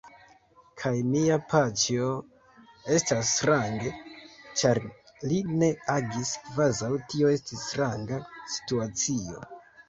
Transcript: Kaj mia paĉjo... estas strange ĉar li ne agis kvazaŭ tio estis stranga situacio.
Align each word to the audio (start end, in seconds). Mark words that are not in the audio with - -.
Kaj 0.83 0.91
mia 1.07 1.35
paĉjo... 1.49 2.07
estas 2.95 3.33
strange 3.33 3.91
ĉar 4.61 4.81
li 5.33 5.37
ne 5.51 5.69
agis 5.97 6.33
kvazaŭ 6.47 6.91
tio 7.13 7.31
estis 7.35 7.63
stranga 7.69 8.21
situacio. 8.57 9.47